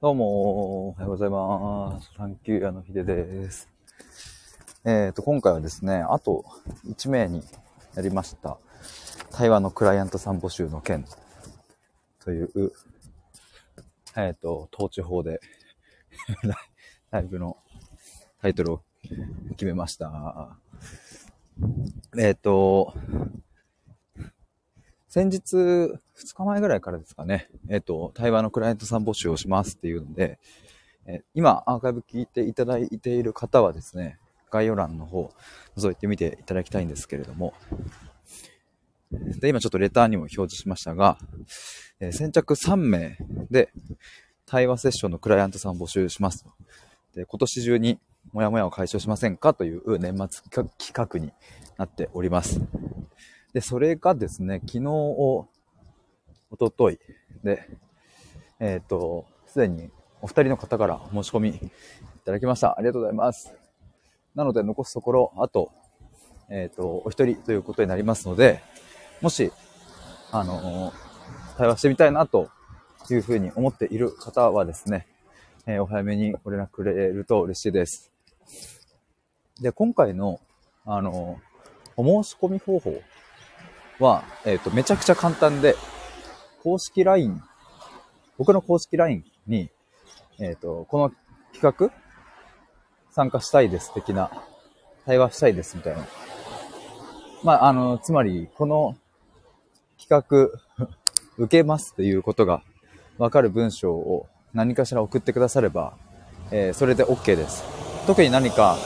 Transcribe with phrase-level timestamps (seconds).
[0.00, 2.12] どうも、おはようございます。
[2.16, 3.68] サンキュー屋のひでです。
[4.84, 6.44] えっ、と、今回はですね、あと
[6.86, 7.42] 1名に
[7.96, 8.58] なりました。
[9.32, 11.04] 対話のクライアントさん募集の件
[12.20, 12.72] という、
[14.14, 15.40] えっ、と、統治法で
[17.10, 17.56] ライブの
[18.40, 18.82] タイトルを
[19.56, 20.56] 決めました。
[22.16, 22.94] えっ、と、
[25.08, 25.98] 先日、2
[26.34, 30.38] 日前ぐらいからですかね、えっ、と、対話のクライアントさん募集をしますっていうので、
[31.06, 34.18] えー今、アーカイブ聞いていただいている方はですね、
[34.50, 35.32] 概要欄の方、
[35.78, 37.54] 覗いてみていただきたいんですけれども、
[39.10, 41.16] で、今ちょっとレターにも表示しましたが、
[42.00, 43.16] えー先着3名
[43.50, 43.70] で
[44.44, 46.50] 対話セッションのクライアントさん募集しますと。
[47.14, 47.98] で、今年中に
[48.32, 51.32] モヤモヤを解消しませんかという年末企画に
[51.78, 52.60] なっております。
[53.52, 55.48] で、それがですね、昨日を、
[56.50, 56.98] おととい
[57.44, 57.68] で、
[58.60, 59.90] えっ、と、すでに
[60.20, 61.60] お二人の方から申し込みい
[62.24, 62.78] ただきました。
[62.78, 63.54] ありがとうございます。
[64.34, 65.70] なので、残すところ、あと、
[66.50, 68.62] えっ、と、お一人ということになりますので、
[69.20, 69.52] もし、
[70.30, 70.92] あの
[71.56, 72.50] 対話してみたいなと
[73.10, 75.06] いうふうに思っている方はですね、
[75.66, 78.12] えーお早めにご連絡くれると嬉しいです。
[79.60, 80.40] で、今回の、
[80.84, 81.40] あの
[81.96, 83.02] お申し込み方法
[84.00, 85.76] は、えっ、と、めちゃくちゃ簡単で、
[86.62, 87.42] 公式 LINE、
[88.36, 89.70] 僕の公式 LINE に、
[90.38, 91.12] えっ、と、この
[91.52, 91.92] 企画
[93.10, 94.30] 参加したいです的な、
[95.06, 96.06] 対話したいですみたいな。
[97.42, 98.96] まあ、あの、つまり、この
[99.98, 100.24] 企
[100.78, 100.86] 画、
[101.38, 102.62] 受けますっていうことが
[103.16, 105.92] わかる文章を何かしら送ってくだされば、
[106.50, 107.62] えーそれで OK です。
[108.06, 108.76] 特に何か、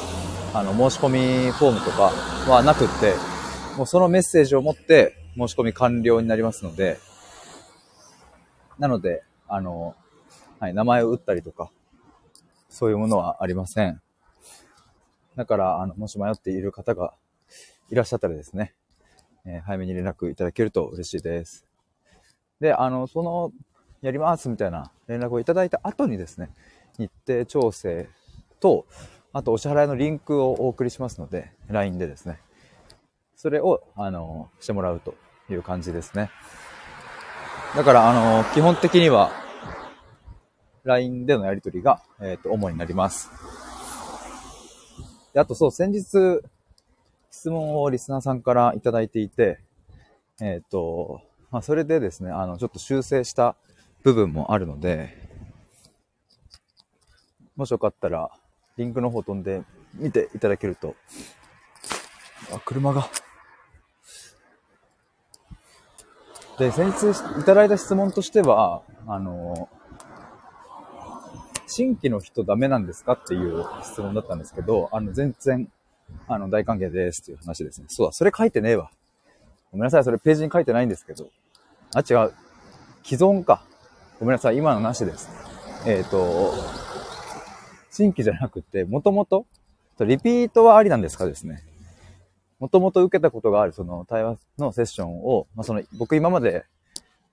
[0.52, 2.12] あの、申し込みフォームとか
[2.50, 3.14] はなくって、
[3.76, 6.98] もうそのメッセージを持って申し込み完了になりますので、
[8.78, 9.94] なので、あの、
[10.58, 11.70] はい、名前を打ったりとか、
[12.68, 14.02] そういうものはありません。
[15.36, 17.14] だから、あの、もし迷っている方が
[17.90, 18.74] いらっしゃったらですね、
[19.46, 21.64] えー早めに連絡いただけると嬉しいです。
[22.60, 23.52] で、あの、その、
[24.02, 26.50] やりますみたいな連絡をいただいた後にですね、
[26.98, 28.08] 日程調整
[28.60, 28.86] と、
[29.32, 32.40] あとお支払いのリンクをお送りしますので、LINE でですね、
[33.42, 35.16] それを、あの、してもらうと
[35.50, 36.30] いう感じですね。
[37.74, 39.32] だから、あの、基本的には、
[40.84, 43.30] LINE でのやり取りが、えっ、と、主になります。
[45.34, 46.40] で、あとそう、先日、
[47.32, 49.58] 質問をリスナーさんからいただいていて、
[50.40, 51.20] えっ、と、
[51.50, 53.56] まあ、それでですね、あの、ちょっと修正した
[54.04, 55.18] 部分もあるので、
[57.56, 58.30] もしよかったら、
[58.76, 59.64] リンクの方飛んで
[59.94, 60.94] 見ていただけると、
[62.54, 63.10] あ、車が。
[66.58, 69.68] で、先日いただいた質問としては、あの、
[71.66, 75.68] 新規の人ダメなんですかっていう質問だったんですけど、あの、全然、
[76.28, 77.86] あの、大歓迎ですっていう話ですね。
[77.88, 78.90] そうだ、それ書いてねえわ。
[79.70, 81.28] ごめんなさい、それページに書いてないんですけど。
[81.94, 82.34] あ、違う。
[83.02, 83.62] 既存か。
[84.20, 85.30] ごめんなさい、今のなしです。
[85.86, 86.52] えっ、と、
[87.90, 89.46] 新規じゃなくて、もともと、
[90.00, 91.64] リピートはありなんですかですね。
[92.62, 96.64] もともと受けたことがあるその対話のセッションを、まあ、その僕今まで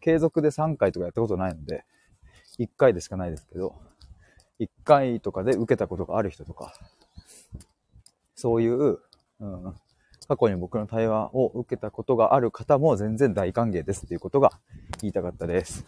[0.02, 1.84] 継続で3回とかやったことないので、
[2.58, 3.76] 1回でしかないですけど、
[4.60, 6.74] 1回とかで受けたことがある人とか、
[8.34, 8.98] そういう、
[9.40, 9.76] うん、
[10.28, 14.54] 過去に僕の対話を受けたことがある方も全然大歓迎ですっていうことが
[15.02, 15.86] 言いたかったです。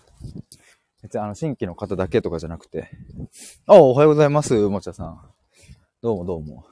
[1.01, 2.91] 別にあの新規の方だけとかじゃなくて、
[3.65, 5.19] あ、おはようございます、もちゃさん。
[6.03, 6.70] どうもどうも。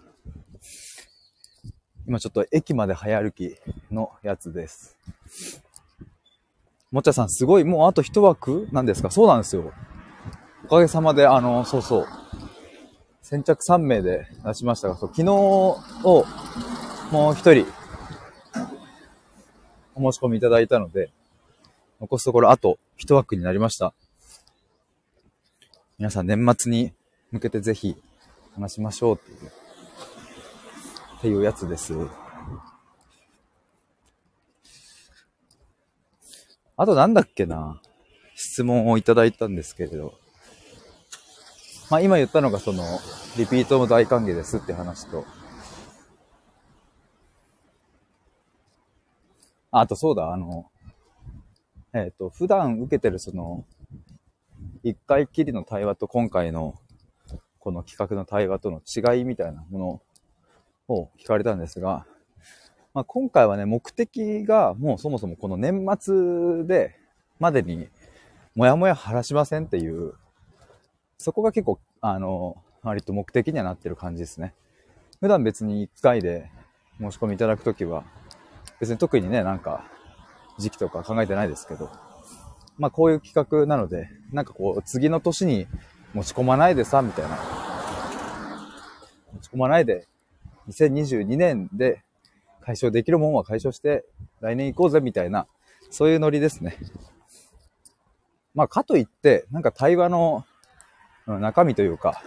[2.10, 3.56] 今ちょっと駅まで早歩き
[3.92, 4.98] のやつです。
[6.90, 9.12] もっちゃさんすごい、もうあと一枠なんですか？
[9.12, 9.72] そうなんですよ。
[10.66, 12.08] おかげさまで、あの、そうそう。
[13.22, 15.78] 先着3名で出しましたが、そう昨日を
[17.12, 17.68] もう一人
[19.94, 21.12] お申し込みいただいたので、
[22.02, 23.94] 残すところあと一枠になりました。
[26.00, 26.92] 皆さん年末に
[27.30, 28.02] 向けてぜひ
[28.56, 29.52] 話しましょうっていう、
[31.20, 31.94] っていうやつです。
[36.78, 37.82] あとなんだっけな
[38.36, 40.14] 質問をいただいたんですけれど。
[41.90, 42.84] まあ今言ったのがその、
[43.38, 45.26] リピートも大歓迎ですって話と、
[49.72, 50.72] あとそうだ、あの、
[51.94, 53.66] えっ、と、普段受けてるその、
[54.84, 56.76] 一回きりの対話と今回の
[57.60, 60.02] この企画の対話との違いみたいなもの
[60.90, 62.06] を聞かれたんですが、
[62.94, 66.98] まあ、今回はね、目的がもうそもそもこの年末で
[67.40, 67.88] までに
[68.56, 70.16] もやもや晴らしませんっていう、
[71.18, 74.54] そこが結構、あの、割と目的にはなってる感じですね。
[75.22, 76.52] 普段別に1回で
[77.00, 78.04] 申し込みいただくときは、
[78.82, 79.86] 別に特にね、なんか、
[80.58, 81.90] 時期とか考えてないですけど、
[82.78, 85.66] まあこういう企画なので、なんかこう、次の年に
[86.14, 87.38] 持ち込まないでさ、みたいな。
[89.32, 90.06] 持ち込まないで、
[90.70, 92.04] 2022年で
[92.62, 94.06] 解消できるもんは解消して、
[94.42, 95.48] 来年行こうぜ、みたいな、
[95.90, 96.78] そういうノリですね。
[98.54, 100.46] まあかといって、なんか対話の
[101.26, 102.22] 中身というか、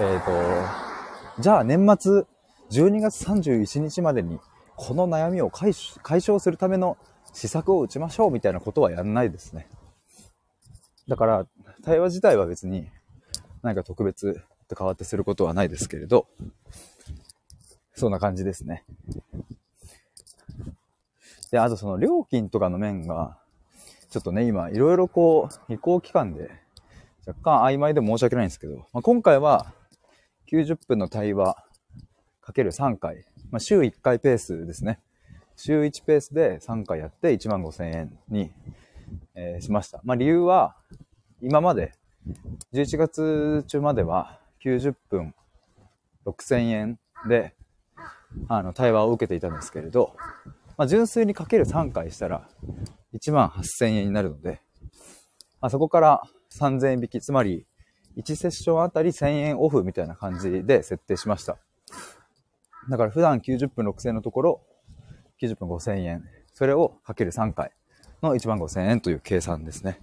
[0.00, 2.24] えっ、ー、と、じゃあ年末
[2.70, 4.38] 12月31日までに
[4.76, 6.96] この悩みを解消するための
[7.32, 9.68] 施策を打ちましょうみたいなことはやんないですね。
[11.08, 11.46] だから、
[11.84, 12.88] 対話自体は別に
[13.62, 16.26] 何か特別と変わってすることはないですけれど、
[17.94, 18.84] そんな感じですね。
[21.50, 23.38] で、あとその料金とかの面が、
[24.10, 26.50] ちょっとね、今いろいろこう、移行期間で
[27.26, 29.72] 若干曖昧で申し訳ないんですけど、まあ、今回は
[30.50, 31.56] 90分の対話
[32.40, 34.98] かける3回、まあ、週1回ペースですね。
[35.56, 38.50] 週1ペースで3回やって1万5000円に、
[39.34, 40.00] えー、しました。
[40.04, 40.76] まあ、理由は、
[41.40, 41.92] 今まで、
[42.72, 45.34] 11月中までは90分
[46.24, 46.98] 6000円
[47.28, 47.54] で、
[48.48, 50.14] あの、対話を受けていたんですけれど、
[50.76, 52.48] まあ、純粋にかける3回したら
[53.14, 54.60] 1万8000円になるので、
[55.60, 56.22] まあ、そこから
[56.58, 57.66] 3000円引き、つまり
[58.16, 61.58] 1セッションあたり1000円オフみたいな感じで設定しました。
[62.88, 64.60] だから普段90分6000円のところ、
[65.40, 66.24] 90分5000円。
[66.54, 67.72] それをかける3回
[68.22, 70.00] の1万5000円という計算ですね。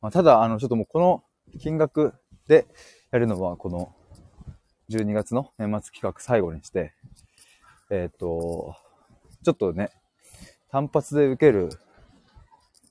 [0.00, 1.22] まあ、ただ、あの、ちょっともうこの
[1.58, 2.14] 金額
[2.46, 2.66] で
[3.10, 3.94] やるのは、この
[4.90, 6.94] 12月の年末企画最後にして、
[7.90, 8.76] えっ、ー、と、
[9.44, 9.90] ちょっとね、
[10.70, 11.70] 単発で受ける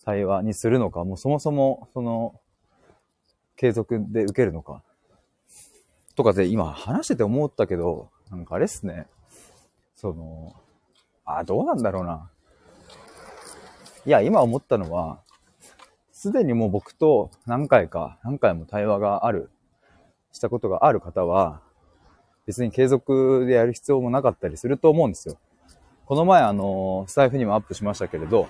[0.06, 2.40] 対話にするのか、もうそもそも、その、
[3.56, 4.84] 継続で受けるのか、
[6.16, 9.08] とかで今話してて思ったけど、なんかあれっすね。
[9.96, 10.54] その、
[11.26, 12.30] あ、どうなんだろうな。
[14.06, 15.22] いや、今思ったのは、
[16.12, 19.50] すでにもう僕と何回か、何回も対話がある、
[20.32, 21.63] したことがある方は、
[22.46, 25.38] 別に継続でやる必要もなかったりすると思うんですよ。
[26.06, 28.48] この前あの、スタイフにもアップしましたけれど、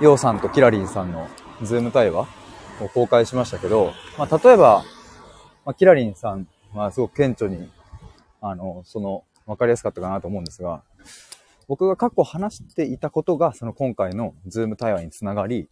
[0.00, 1.28] ヨウさんとキラリンさんの
[1.62, 2.28] Zoom 対話
[2.80, 4.84] を公開しましたけど、まあ、例えば、
[5.64, 7.70] まあ、キラリンさんはすごく顕著に、
[8.40, 10.82] あの、その、わかりやすかったかなと思うんですが、
[11.68, 15.68] 僕が過去話していたことが、その今回のズーム対話につながり、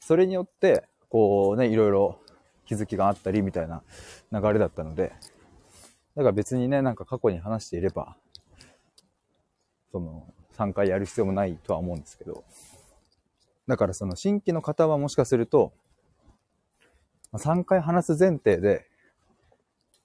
[0.00, 2.18] それによって、こうね、いろいろ
[2.66, 3.82] 気づきがあったりみたいな
[4.32, 5.12] 流れだったので、
[6.16, 8.16] だから別にね、なんか過去に話していれば、
[9.90, 10.26] その、
[10.56, 12.44] 3回やる必要もないとは思うんですけど、
[13.66, 15.72] だからその新規の方はもしかすると、
[17.32, 18.86] 3回話す前提で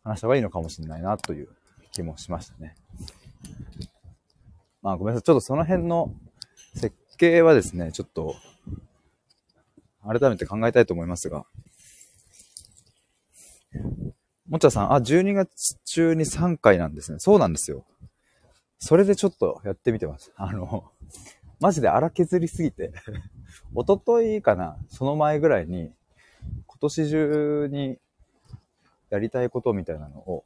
[0.04, 1.50] 話した方がいいのかもしれないなという
[1.92, 2.76] 気もしましたね。
[4.82, 5.24] まあごめんなさい。
[5.24, 6.14] ちょっとその辺の
[6.74, 8.36] 設計はですね、ちょっと
[10.02, 11.46] 改めて考えたいと思いますが。
[14.50, 17.20] もっちゃさん、あ、12月中に3回なんですね。
[17.20, 17.86] そうなんですよ。
[18.80, 20.32] それでちょっとやってみてます。
[20.36, 20.86] あの、
[21.60, 22.92] マジで荒削りすぎて
[23.76, 25.92] おとといかな、その前ぐらいに、
[26.66, 28.00] 今年中に
[29.12, 30.46] やりたいことみたいなのを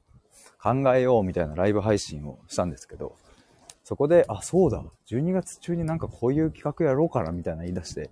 [0.62, 3.16] 考えようみたいなライブ配信をしたんですけど、
[3.86, 8.10] そこで、あ、そうだ、12月中になんかこういう企画やろうかなみたいな言い出して、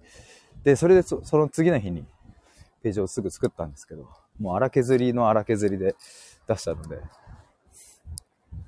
[0.63, 2.05] で、それでその次の日に
[2.81, 4.07] ページをすぐ作ったんですけど、
[4.41, 5.95] もう荒削りの荒削りで
[6.47, 6.99] 出したので、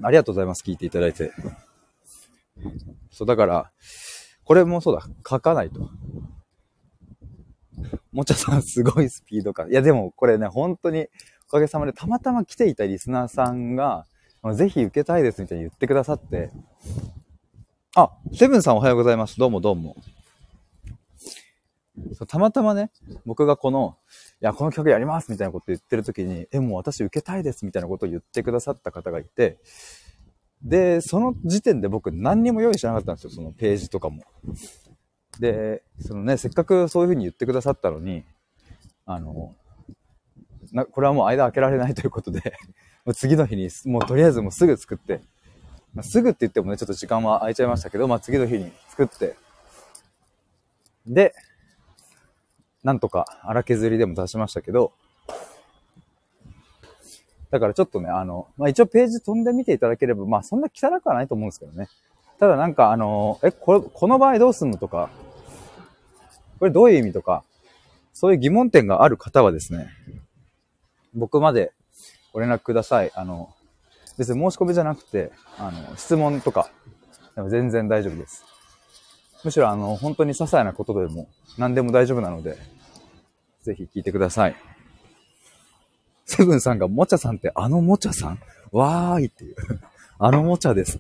[0.02, 1.32] ありがとうございます、聞いていただいて。
[3.12, 3.72] そう、だから、
[4.44, 5.90] これもそうだ、書かないと。
[8.12, 9.70] もちゃさんすごいスピード感。
[9.70, 11.08] いやでもこれね、本当に
[11.48, 14.06] おかげさまでたまたま来ていたリスナーさんが、
[14.54, 16.52] ぜひ受けたいですみたいに言ってくださって、
[17.96, 19.40] あ、セブンさんおはようございます。
[19.40, 19.96] どうもどうも。
[22.28, 22.92] たまたまね、
[23.26, 23.98] 僕がこの、
[24.46, 29.58] や、この曲やりますみたいなこと言ってる時に、え、もう私受けたいですみたいなことを言ってくださった方がいて、
[30.62, 34.24] で、その時点で僕何にも用意しなかったんですよ、そのページとかも。
[35.40, 38.26] で、そのね、せっかくそういう風に言ってくださったのに、
[39.06, 39.56] あの、
[40.74, 42.42] な、これはもう間開けられないということで
[43.06, 45.22] もう次の日に、もうとりあえずもうすぐ作って、
[45.94, 49.38] まあ、すぐって言ってもね、ちょっと時間は空いちゃいましたけど、まあ次の日に作って、
[51.06, 51.34] で、
[52.84, 54.92] なんとか荒削りでも出しましたけど、
[57.50, 61.88] だからちょっとね、あの、まあ、一応ページ飛んでみていただければ、まあそんな汚くはないと思うんですけどね。
[62.40, 65.10] ただなんかあの、え、こ、この場合どうすんのとか、
[66.60, 67.44] これどういう意味とか、
[68.12, 69.90] そういう疑問点がある方はですね、
[71.14, 71.74] 僕まで
[72.34, 73.12] ご連絡ください。
[73.16, 73.54] あの、
[74.18, 76.70] 別に申し込みじゃなくて、あの、質問とか、
[77.36, 78.46] でも全然大丈夫です。
[79.44, 82.58] むしろあの、本当に些細なことでも何でも大丈夫なので、
[83.62, 84.56] ぜひ聞いてください。
[86.26, 88.40] セブンさんが、もちゃさんってあのもちゃさん？
[88.72, 89.56] わーいっていう。
[90.18, 91.00] あのもちゃです。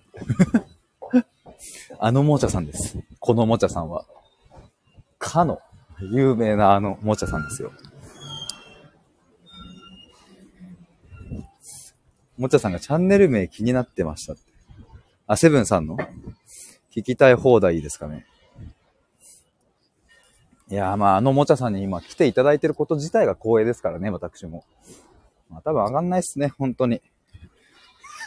[2.00, 2.98] あのもちゃさんです。
[3.20, 4.06] このもちゃさんは。
[5.18, 5.60] かの、
[6.12, 7.72] 有名なあのもちゃさんですよ。
[12.38, 14.42] もちゃさんがチャンネル名気になってましたって。
[15.28, 15.98] あ、セブンさんの？
[16.94, 18.26] 聞きたい放題ですかね。
[20.74, 24.66] いやまあ、あのもちゃさんに今来ていただいてること自体が光栄ですからね、私も。
[25.48, 27.00] まあ、多分上がんないっすね、本当に。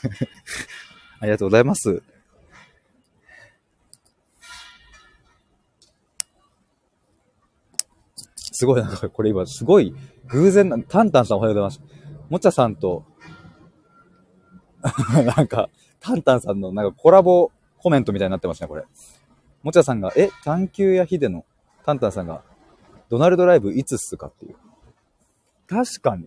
[1.18, 2.04] ありがとうございます。
[8.36, 9.92] すごい、なんかこれ今、すごい
[10.28, 11.94] 偶然な、タンタンさんおはようございます。
[12.28, 13.04] もちゃさんと
[15.36, 18.84] なんか、タンタンさんのなんかコラボコメントみたいになってますね、これ。
[19.64, 21.44] もちゃさんが、え、探求やヒデの、
[21.86, 22.42] タンタンさんが、
[23.08, 24.56] ドナルドライブいつっすかっていう。
[25.68, 26.26] 確かに。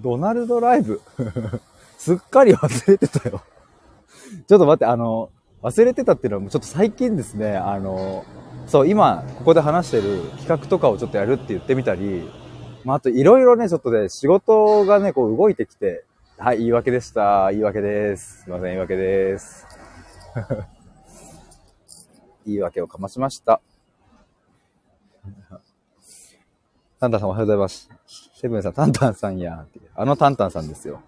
[0.00, 1.00] ドナルドライブ？
[1.96, 3.42] すっかり忘れてたよ
[4.46, 5.30] ちょっと待って、あの、
[5.62, 8.26] 忘れてたっていうのはもうちょっと最近ですね、あの、
[8.66, 12.30] そう、今、ここで話してる企画とかをちょっとやるって言ってみたり、
[12.84, 16.04] まあ、あといろいろね、ちょっとね、仕事がね、こう動いてきて、
[16.36, 17.50] はい、言い訳でした。
[17.50, 18.42] 言い訳です。
[18.42, 19.66] すいません、言い訳です。
[22.46, 23.60] 言い訳をかましました。
[27.00, 27.88] タンタンさんおはようございます。
[28.34, 29.78] セブンさん、タンタンさんやって。
[29.94, 31.00] あのタンタンさんですよ。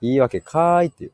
[0.00, 1.12] 言い訳かーいっていう。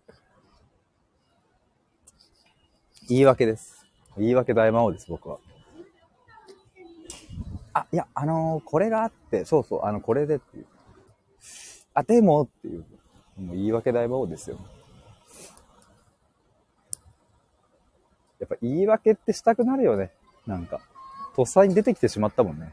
[3.08, 3.84] 言い訳です。
[4.16, 5.38] 言い訳大魔王です、僕は。
[7.72, 10.66] あ、いや、あのー、これがあって、そうそう、あの、これでっていう。
[11.94, 12.84] あ、でもっていう、
[13.38, 14.58] もう言い訳大魔王ですよ。
[18.38, 20.12] やっぱ言い訳ってしたくなるよね。
[20.46, 20.80] なんか。
[21.34, 22.72] とっさに出てきてしまったもんね。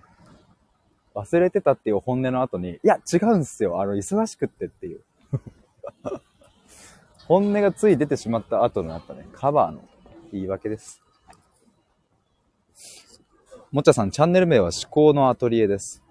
[1.15, 3.81] 忘れてたっていう本音の後に、いや、違うんすよ。
[3.81, 5.01] あの、忙しくってっていう。
[7.27, 9.81] 本音がつい出てしまった後のやっぱね、カバーの
[10.31, 11.01] 言い訳です。
[13.71, 16.01] もちゃさん、チャンネル名は思考のアトリエです。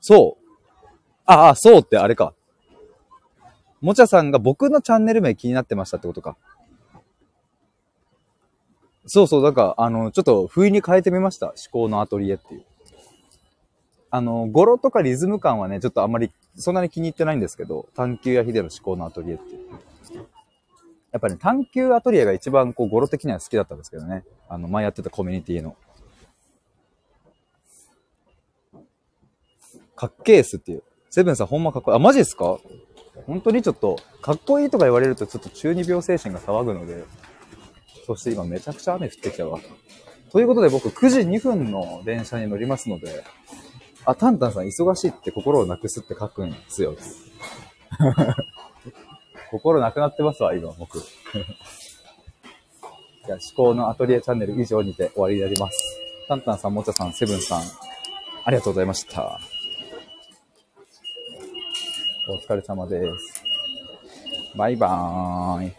[0.00, 0.88] そう。
[1.24, 2.34] ああ、そうってあれか。
[3.80, 6.36] もちゃさんが僕のチャンネル名気になってましたってことか。
[9.06, 11.46] そうそう、なんか、あの、ちょっと不意に変えてみました。
[11.48, 12.64] 思考のアトリエっていう。
[14.14, 19.60] あの、語呂とかリズム感はね、ちょっとあんまり、そんなに気に入ってないんですけど、探求やヒデの思考のアトリエっていう。
[21.12, 24.24] やっぱり、ね、探求アトリエが一番こう語呂的には好きだったんですけどね。
[24.50, 25.76] あの、前やってたコミュニティの。
[29.96, 30.82] かっけーすっていう。
[31.08, 31.96] セブンさんほんまかっこいい。
[31.96, 32.58] あ、マジですか？
[33.26, 37.04] 本当にちょっと、かっこいいとか言われるとちょっと中二病精神が騒ぐので、
[38.06, 39.58] そして今めちゃくちゃ雨降ってきたわ。
[40.30, 43.22] ということで僕9時2分の電車に乗りますので、
[44.04, 46.96] あ、タンタンさん忙しいって心をなくすって書くんですよ。
[49.50, 50.98] 心なくなってますわ、今僕。
[53.24, 56.00] じゃあ、思考のアトリエチャンネル以上にて終わりになります。
[56.26, 57.62] タンタンさん、もちゃさん、セブンさん、
[58.44, 59.38] ありがとうございました。
[62.28, 63.44] お疲れ様です。
[64.56, 65.72] バイバーイ。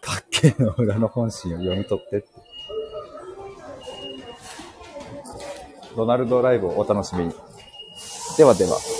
[0.00, 2.37] かっけーの裏の本心を読み取ってって。
[5.96, 7.34] ドナルドライブをお楽しみに。
[8.36, 8.97] ではでは。